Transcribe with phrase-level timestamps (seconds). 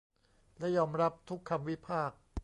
[0.59, 2.17] และยอมรับทุกคำวิพากษ์